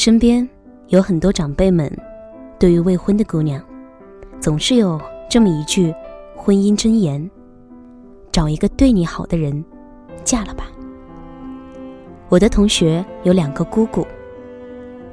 [0.00, 0.48] 身边
[0.88, 1.94] 有很多长辈们，
[2.58, 3.62] 对于未婚的姑娘，
[4.40, 5.94] 总是有这么一句
[6.34, 7.30] 婚姻箴言：
[8.32, 9.62] 找一个对你好的人，
[10.24, 10.68] 嫁了吧。
[12.30, 14.06] 我的同学有两个姑姑，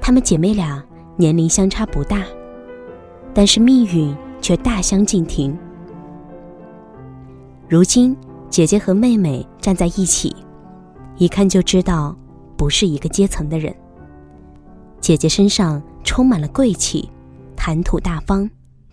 [0.00, 0.80] 她们姐妹俩
[1.16, 2.22] 年龄相差不大，
[3.34, 5.58] 但是命运却大相径庭。
[7.68, 8.16] 如今
[8.48, 10.32] 姐姐和妹妹站在一起，
[11.16, 12.16] 一看就知道
[12.56, 13.74] 不是一个阶层的人。
[15.00, 17.08] 姐姐身上充满了贵气，
[17.54, 18.48] 谈吐大方，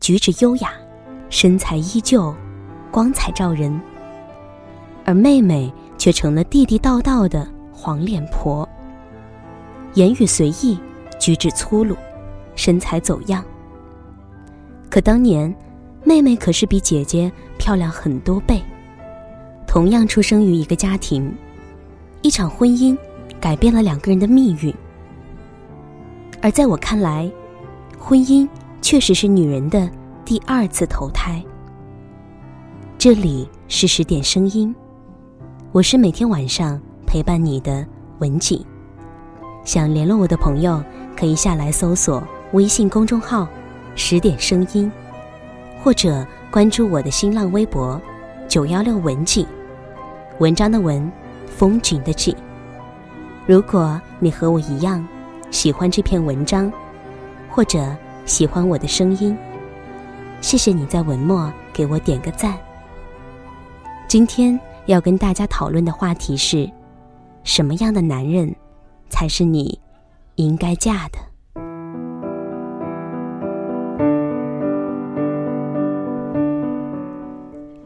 [0.00, 0.72] 举止优雅，
[1.28, 2.34] 身材依旧，
[2.90, 3.78] 光彩照人。
[5.04, 8.68] 而妹妹却成了地地道道的黄脸婆，
[9.94, 10.78] 言语随意，
[11.18, 11.96] 举止粗鲁，
[12.54, 13.44] 身材走样。
[14.90, 15.54] 可当年，
[16.04, 18.62] 妹妹可是比姐姐漂亮很多倍。
[19.66, 21.30] 同样出生于一个家庭，
[22.22, 22.96] 一场婚姻
[23.38, 24.74] 改变了两个人的命运。
[26.40, 27.30] 而在我看来，
[27.98, 28.48] 婚姻
[28.80, 29.90] 确实是女人的
[30.24, 31.42] 第二次投胎。
[32.96, 34.74] 这里是十点声音，
[35.72, 37.84] 我是每天晚上陪伴你的
[38.20, 38.64] 文景。
[39.64, 40.80] 想联络我的朋友，
[41.16, 42.22] 可以下来搜索
[42.52, 43.48] 微信公众号
[43.96, 44.90] “十点声音”，
[45.82, 48.00] 或者关注我的新浪微博
[48.46, 49.44] “九幺六文景”，
[50.38, 51.10] 文章的文，
[51.46, 52.32] 风景的景。
[53.44, 55.04] 如果你和我一样。
[55.50, 56.70] 喜欢这篇文章，
[57.48, 57.96] 或者
[58.26, 59.36] 喜欢我的声音，
[60.42, 62.56] 谢谢你在文末给我点个赞。
[64.06, 66.70] 今天要跟大家讨论的话题是：
[67.44, 68.54] 什么样的男人
[69.08, 69.78] 才是你
[70.34, 71.18] 应该嫁的？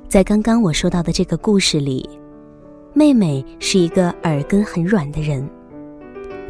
[0.09, 2.09] 在刚刚我说到的这个故事里，
[2.93, 5.49] 妹妹是一个耳根很软的人，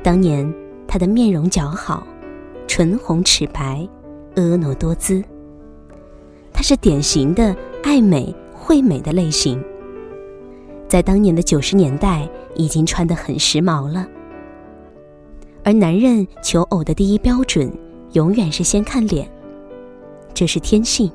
[0.03, 0.62] 当年。
[0.93, 2.07] 她的面容姣好，
[2.69, 3.89] 唇红齿白，
[4.35, 5.25] 婀娜多姿。
[6.53, 9.59] 她是典型的爱美惠美的类型，
[10.87, 14.07] 在当年的九十年代已经穿得很时髦了。
[15.65, 17.73] 而男人求偶的第一标准，
[18.13, 19.27] 永远是先看脸，
[20.35, 21.11] 这是天性。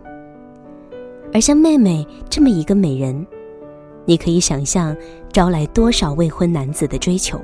[1.31, 3.27] 而像妹妹这么一个美人，
[4.05, 4.97] 你可以想象
[5.31, 7.39] 招来多少未婚男子的追求。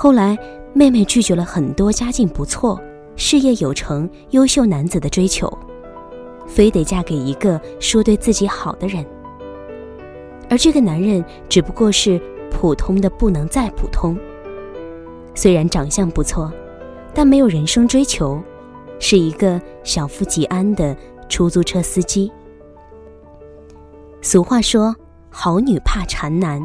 [0.00, 0.38] 后来，
[0.72, 2.80] 妹妹拒绝了很多家境不错、
[3.16, 5.52] 事业有成、优秀男子的追求，
[6.46, 9.04] 非得嫁给一个说对自己好的人。
[10.48, 12.16] 而这个男人只不过是
[12.48, 14.16] 普通的不能再普通，
[15.34, 16.52] 虽然长相不错，
[17.12, 18.40] 但没有人生追求，
[19.00, 20.96] 是一个小富即安的
[21.28, 22.30] 出租车司机。
[24.22, 24.94] 俗话说
[25.28, 26.62] ：“好女怕缠男。”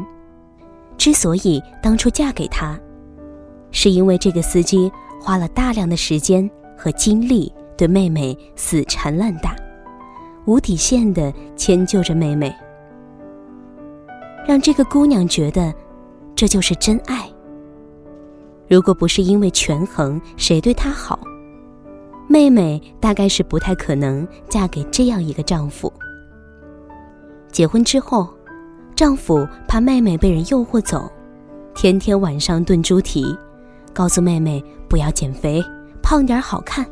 [0.96, 2.78] 之所以当初嫁给他。
[3.74, 4.90] 是因为这个司机
[5.20, 6.48] 花了大量的时间
[6.78, 9.54] 和精力对妹妹死缠烂打，
[10.46, 12.54] 无底线的迁就着妹妹，
[14.46, 15.74] 让这个姑娘觉得
[16.36, 17.28] 这就是真爱。
[18.68, 21.18] 如果不是因为权衡谁对她好，
[22.28, 25.92] 妹妹大概是不太可能嫁给这样一个丈夫。
[27.50, 28.28] 结婚之后，
[28.94, 31.10] 丈夫怕妹妹被人诱惑走，
[31.74, 33.36] 天天晚上炖猪蹄。
[33.94, 35.64] 告诉妹妹不要减肥，
[36.02, 36.84] 胖点好看。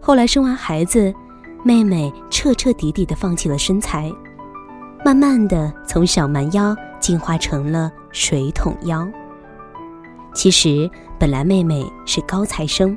[0.00, 1.12] 后来生完孩子，
[1.62, 4.10] 妹妹彻彻底底的放弃了身材，
[5.04, 9.06] 慢慢的从小蛮腰进化成了水桶腰。
[10.32, 12.96] 其实本来妹妹是高材生，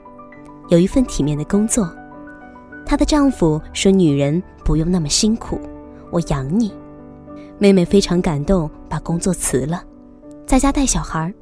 [0.69, 1.93] 有一份体面的工作。
[2.85, 5.59] 她的丈夫说：“女人不用那么辛苦，
[6.11, 6.73] 我养你。”
[7.59, 9.83] 妹妹非常感动，把工作辞了，
[10.45, 11.33] 在家带小孩。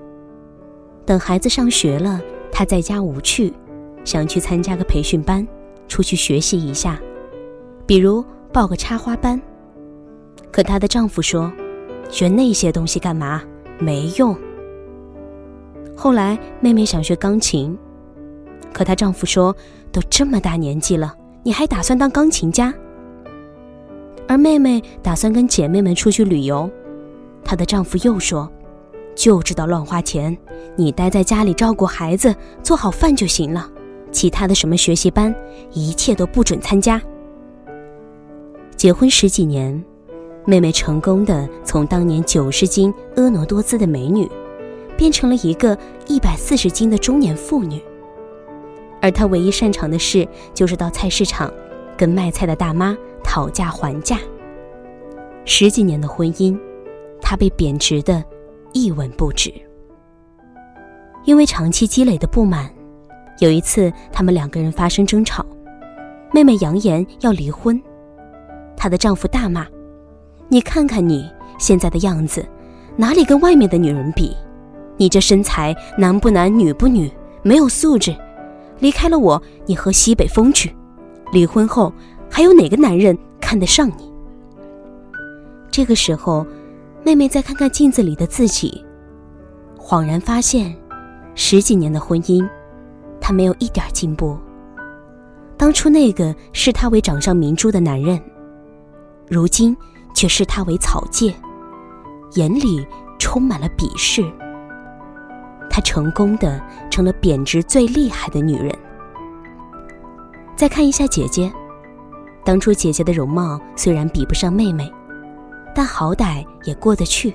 [1.09, 2.21] 等孩子上学了，
[2.51, 3.51] 她在家无趣，
[4.05, 5.47] 想去参加个培训班，
[5.87, 7.01] 出去学习一下，
[7.87, 9.41] 比如报个插花班。
[10.51, 11.51] 可她的丈夫说
[12.11, 13.41] ：“学那些东西干嘛？
[13.79, 14.37] 没用。”
[15.97, 17.75] 后来妹妹想学钢琴，
[18.71, 19.55] 可她丈夫说
[19.91, 22.71] ：“都这么大年纪了，你还打算当钢琴家？”
[24.29, 26.69] 而妹妹打算跟姐妹们出去旅游，
[27.43, 28.47] 她的丈夫又说。
[29.19, 30.35] 就知道乱花钱，
[30.77, 32.33] 你待在家里照顾孩子，
[32.63, 33.69] 做好饭就行了。
[34.13, 35.35] 其他的什么学习班，
[35.73, 37.01] 一切都不准参加。
[38.77, 39.83] 结婚十几年，
[40.45, 44.25] 妹妹成功的从当年九十斤婀娜多姿的美女，
[44.95, 45.77] 变成了一个
[46.07, 47.83] 一百四十斤的中年妇女。
[49.01, 51.51] 而她唯一擅长的事，就是到菜市场，
[51.97, 54.17] 跟卖菜的大妈讨价还价。
[55.43, 56.57] 十几年的婚姻，
[57.21, 58.23] 她被贬值的。
[58.73, 59.53] 一文不值。
[61.25, 62.69] 因为长期积累的不满，
[63.39, 65.45] 有一次他们两个人发生争吵，
[66.31, 67.79] 妹妹扬言要离婚，
[68.75, 69.67] 她的丈夫大骂
[70.47, 72.47] ：“你看看你现在的样子，
[72.95, 74.35] 哪里跟外面的女人比？
[74.97, 77.11] 你这身材男不男女不女，
[77.43, 78.15] 没有素质。
[78.79, 80.73] 离开了我，你喝西北风去。
[81.31, 81.93] 离婚后，
[82.29, 84.11] 还有哪个男人看得上你？”
[85.69, 86.45] 这个时候，
[87.03, 88.83] 妹妹再看看镜子里的自己，
[89.77, 90.75] 恍然发现。
[91.35, 92.45] 十几年的婚姻，
[93.21, 94.37] 她没有一点进步。
[95.55, 98.21] 当初那个视她为掌上明珠的男人，
[99.29, 99.75] 如今
[100.13, 101.33] 却视她为草芥，
[102.33, 102.85] 眼里
[103.17, 104.21] 充满了鄙视。
[105.69, 108.77] 她成功的成了贬值最厉害的女人。
[110.57, 111.49] 再看一下姐姐，
[112.43, 114.91] 当初姐姐的容貌虽然比不上妹妹，
[115.73, 117.33] 但好歹也过得去。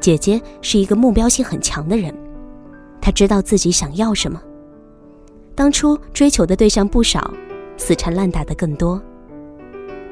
[0.00, 2.14] 姐姐是一个目标性很强的人。
[3.00, 4.40] 她知道自己想要什么。
[5.54, 7.32] 当初追求的对象不少，
[7.76, 9.00] 死缠烂打的更多，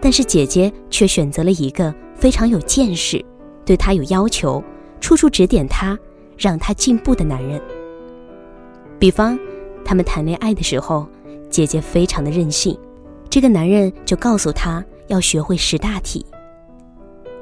[0.00, 3.24] 但是姐姐却选择了一个非常有见识、
[3.64, 4.62] 对她有要求、
[5.00, 5.98] 处处指点她、
[6.36, 7.60] 让她进步的男人。
[8.98, 9.38] 比方，
[9.84, 11.06] 他们谈恋爱的时候，
[11.50, 12.78] 姐姐非常的任性，
[13.28, 16.24] 这个男人就告诉她要学会识大体。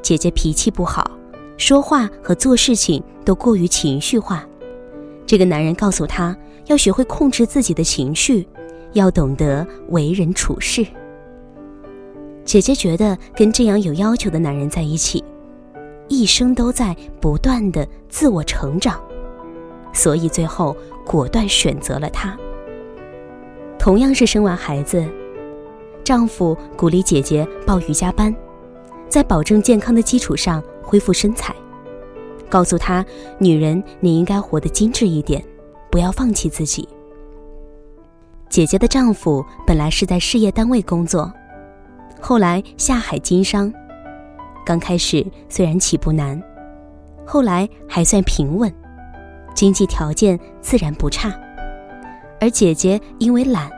[0.03, 1.11] 姐姐脾气不好，
[1.57, 4.45] 说话和做事情都过于情绪化。
[5.27, 6.37] 这个男人告诉她
[6.67, 8.47] 要学会控制自己的情绪，
[8.93, 10.87] 要懂得为人处事。
[12.45, 15.23] 姐姐觉得跟这样有要求的男人在一起，
[16.09, 19.01] 一生都在不断的自我成长，
[19.93, 20.77] 所以最后
[21.07, 22.37] 果断选择了他。
[23.79, 25.07] 同样是生完孩子，
[26.03, 28.35] 丈夫鼓励姐姐报瑜伽班，
[29.11, 31.55] 在保证健康的基础上恢复身材。
[32.49, 33.05] 告诉她，
[33.39, 35.45] 女人你应该活得精致一点，
[35.91, 36.89] 不要放弃自己。
[38.49, 41.33] 姐姐的丈夫本来是在事业单位工作，
[42.21, 43.73] 后来下海经商，
[44.67, 46.43] 刚开始虽然起步难，
[47.25, 48.73] 后来还算平稳，
[49.55, 51.33] 经济条件自然不差。
[52.41, 53.71] 而姐姐因为懒，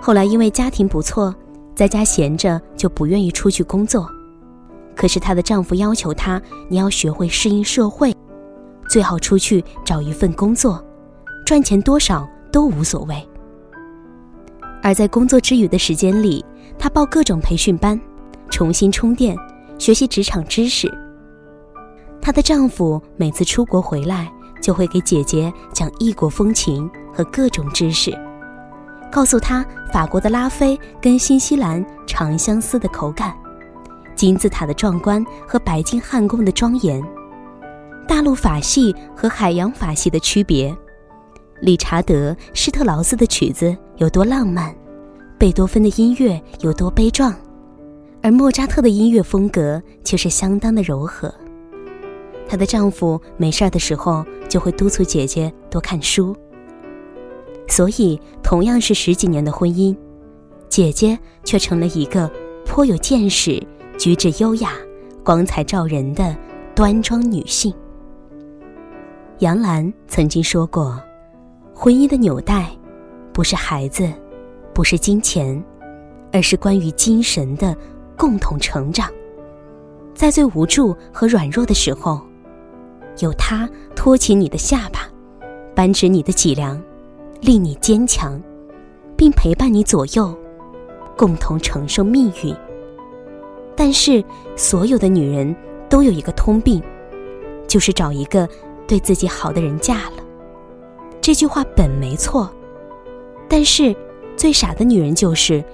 [0.00, 1.34] 后来因为家庭不错，
[1.74, 4.08] 在家闲着就不愿意出去工作。
[4.96, 8.14] 可是她的丈夫要求她，你要学会适应社会，
[8.88, 10.82] 最好出去找一份工作，
[11.44, 13.28] 赚钱多少都无所谓。
[14.82, 16.44] 而在工作之余的时间里，
[16.78, 17.98] 她报各种培训班，
[18.50, 19.36] 重新充电，
[19.78, 20.92] 学习职场知识。
[22.20, 24.30] 她的丈夫每次出国回来，
[24.60, 28.16] 就会给姐姐讲异国风情和各种知识，
[29.10, 33.34] 告诉她法国的拉菲跟新西兰长相思的口感。
[34.14, 37.02] 金字塔的壮观和白金汉宫的庄严，
[38.06, 40.74] 大陆法系和海洋法系的区别，
[41.60, 44.74] 理查德施特劳斯的曲子有多浪漫，
[45.38, 47.34] 贝多芬的音乐有多悲壮，
[48.22, 51.32] 而莫扎特的音乐风格却是相当的柔和。
[52.46, 56.36] 她的丈夫没事儿的时候就会督促姐姐多看书，
[57.66, 59.96] 所以同样是十几年的婚姻，
[60.68, 62.30] 姐姐却成了一个
[62.64, 63.60] 颇有见识。
[63.98, 64.72] 举止优雅、
[65.22, 66.36] 光彩照人的
[66.74, 67.72] 端庄女性。
[69.38, 71.00] 杨澜曾经说过
[71.74, 72.70] ：“婚姻的纽带，
[73.32, 74.12] 不是孩子，
[74.72, 75.62] 不是金钱，
[76.32, 77.76] 而是关于精神的
[78.16, 79.08] 共同成长。
[80.14, 82.20] 在最无助和软弱的时候，
[83.20, 85.08] 有他托起你的下巴，
[85.74, 86.80] 扳直你的脊梁，
[87.40, 88.40] 令你坚强，
[89.16, 90.36] 并陪伴你左右，
[91.16, 92.54] 共同承受命运。”
[93.76, 94.24] 但是，
[94.56, 95.54] 所有的女人
[95.88, 96.82] 都有一个通病，
[97.66, 98.48] 就是找一个
[98.86, 100.22] 对自己好的人嫁了。
[101.20, 102.48] 这句话本没错，
[103.48, 103.94] 但是
[104.36, 105.64] 最傻的女人就是，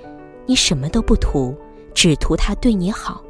[0.47, 1.55] 你什么都不图，
[1.93, 3.23] 只图他对你好。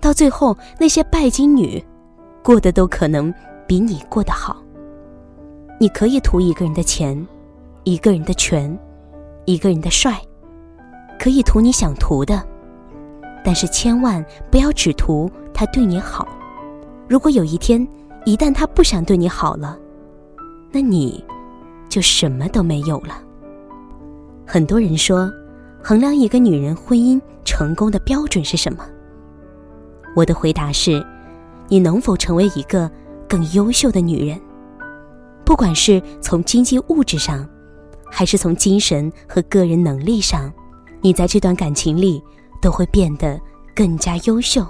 [0.00, 1.82] 到最后，那些拜金女，
[2.42, 3.32] 过得都可能
[3.66, 4.60] 比你过得好。
[5.78, 7.26] 你可以图一个人的钱，
[7.84, 8.76] 一个人的权，
[9.44, 10.20] 一个人的帅，
[11.18, 12.42] 可以图你想图的。
[13.44, 16.26] 但是千万不要只图他对你好，
[17.08, 17.86] 如果有一天
[18.24, 19.76] 一旦他不想对你好了，
[20.70, 21.24] 那你
[21.88, 23.20] 就什么都没有了。
[24.46, 25.30] 很多人说，
[25.82, 28.84] 衡量一个女人婚姻成功的标准是什么？
[30.14, 31.04] 我的回答是：
[31.68, 32.90] 你能否成为一个
[33.28, 34.40] 更优秀的女人？
[35.44, 37.44] 不管是从经济物质上，
[38.08, 40.52] 还是从精神和个人能力上，
[41.00, 42.22] 你在这段感情里。
[42.62, 43.38] 都会变得
[43.74, 44.64] 更加优秀。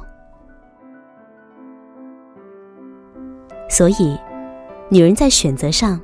[3.68, 4.18] 所以，
[4.88, 6.00] 女人在选择上，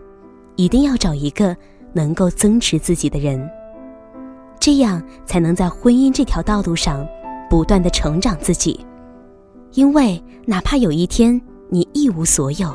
[0.55, 1.57] 一定要找一个
[1.93, 3.51] 能够增值自己的人，
[4.61, 7.07] 这样才能在婚姻这条道路上
[7.51, 8.87] 不断的成长自己。
[9.73, 12.75] 因为哪怕有一天你一无所有，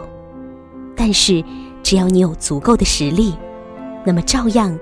[0.95, 1.43] 但是
[1.81, 3.33] 只要你有足够的实力，
[4.05, 4.77] 那么照样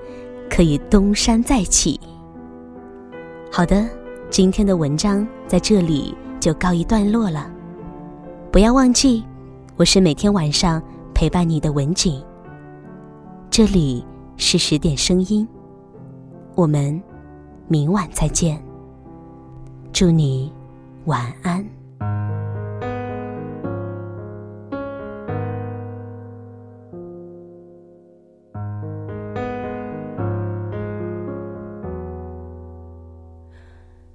[0.50, 1.98] 可以东山再起。
[3.50, 3.88] 好的，
[4.32, 7.52] 今天的文章在这里就告一段落了。
[8.50, 9.22] 不要忘记，
[9.76, 12.24] 我是每天晚上陪伴你的文景。
[13.50, 14.02] 这里
[14.38, 15.46] 是十点声音，
[16.54, 16.98] 我们
[17.68, 18.58] 明晚再见。
[19.92, 20.50] 祝你
[21.04, 21.62] 晚安。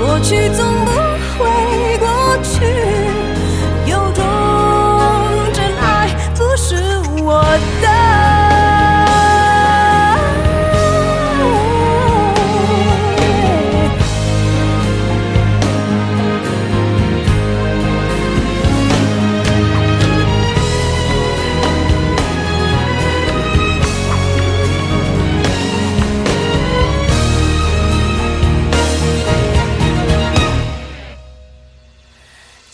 [0.00, 0.90] 过去总不
[1.36, 2.08] 会过
[2.42, 2.64] 去，
[3.84, 4.24] 有种
[5.52, 6.74] 真爱不是
[7.22, 7.42] 我
[7.82, 8.19] 的。